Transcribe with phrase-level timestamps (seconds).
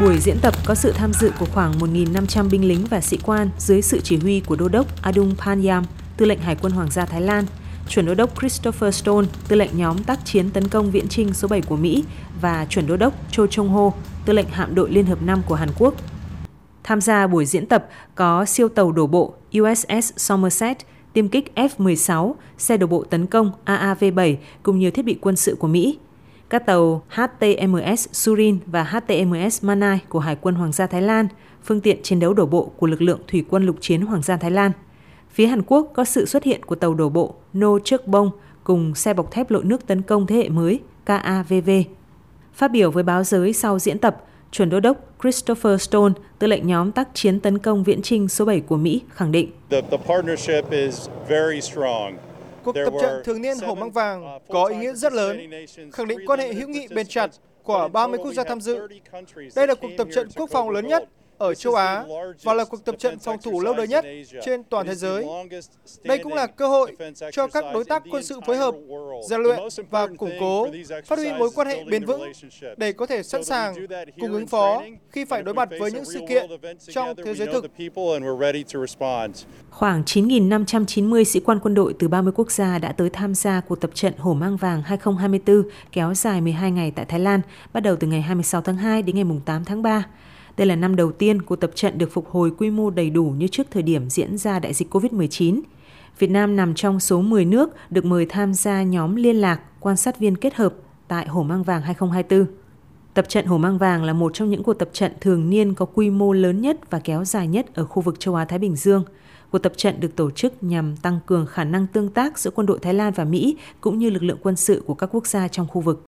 [0.00, 3.50] Buổi diễn tập có sự tham dự của khoảng 1.500 binh lính và sĩ quan
[3.58, 5.84] dưới sự chỉ huy của Đô đốc Adung Panyam,
[6.16, 7.44] tư lệnh Hải quân Hoàng gia Thái Lan,
[7.88, 11.48] chuẩn đô đốc Christopher Stone, tư lệnh nhóm tác chiến tấn công viễn trinh số
[11.48, 12.04] 7 của Mỹ
[12.40, 13.90] và chuẩn đô đốc Cho Chung Ho,
[14.26, 15.94] tư lệnh hạm đội Liên hợp 5 của Hàn Quốc.
[16.84, 20.78] Tham gia buổi diễn tập có siêu tàu đổ bộ USS Somerset,
[21.12, 25.56] tiêm kích F-16, xe đổ bộ tấn công AAV-7 cùng nhiều thiết bị quân sự
[25.58, 25.98] của Mỹ.
[26.48, 31.28] Các tàu HTMS Surin và HTMS Manai của Hải quân Hoàng gia Thái Lan,
[31.64, 34.36] phương tiện chiến đấu đổ bộ của lực lượng thủy quân lục chiến Hoàng gia
[34.36, 34.72] Thái Lan.
[35.30, 38.30] Phía Hàn Quốc có sự xuất hiện của tàu đổ bộ No Chuk Bong
[38.64, 41.70] cùng xe bọc thép lội nước tấn công thế hệ mới KAVV.
[42.54, 46.66] Phát biểu với báo giới sau diễn tập, chuẩn đô đốc Christopher Stone, tư lệnh
[46.66, 49.50] nhóm tác chiến tấn công viễn trinh số 7 của Mỹ, khẳng định.
[52.66, 55.50] Cuộc tập trận thường niên Hổ Mang Vàng có ý nghĩa rất lớn,
[55.92, 57.30] khẳng định quan hệ hữu nghị bền chặt
[57.62, 58.88] của 30 quốc gia tham dự.
[59.56, 62.04] Đây là cuộc tập trận quốc phòng lớn nhất ở châu Á
[62.42, 64.04] và là cuộc tập trận phòng thủ lâu đời nhất
[64.44, 65.26] trên toàn thế giới.
[66.02, 66.96] Đây cũng là cơ hội
[67.32, 68.74] cho các đối tác quân sự phối hợp,
[69.28, 69.58] rèn luyện
[69.90, 70.68] và củng cố,
[71.06, 72.32] phát huy mối quan hệ bền vững
[72.76, 73.74] để có thể sẵn sàng
[74.20, 76.50] cùng ứng phó khi phải đối mặt với những sự kiện
[76.88, 77.64] trong thế giới thực.
[79.70, 83.80] Khoảng 9.590 sĩ quan quân đội từ 30 quốc gia đã tới tham gia cuộc
[83.80, 87.40] tập trận Hổ Mang Vàng 2024 kéo dài 12 ngày tại Thái Lan,
[87.72, 90.04] bắt đầu từ ngày 26 tháng 2 đến ngày 8 tháng 3.
[90.56, 93.24] Đây là năm đầu tiên cuộc tập trận được phục hồi quy mô đầy đủ
[93.24, 95.60] như trước thời điểm diễn ra đại dịch COVID-19.
[96.18, 99.96] Việt Nam nằm trong số 10 nước được mời tham gia nhóm liên lạc quan
[99.96, 100.74] sát viên kết hợp
[101.08, 102.56] tại Hồ Mang Vàng 2024.
[103.14, 105.84] Tập trận Hồ Mang Vàng là một trong những cuộc tập trận thường niên có
[105.84, 109.04] quy mô lớn nhất và kéo dài nhất ở khu vực châu Á-Thái Bình Dương.
[109.50, 112.66] Cuộc tập trận được tổ chức nhằm tăng cường khả năng tương tác giữa quân
[112.66, 115.48] đội Thái Lan và Mỹ, cũng như lực lượng quân sự của các quốc gia
[115.48, 116.05] trong khu vực.